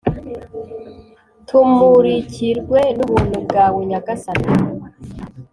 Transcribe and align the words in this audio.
Tumurikirwe 1.47 2.79
n’ubuntu 2.97 3.37
bwawe 3.45 3.79
Nyagasani 3.89 4.49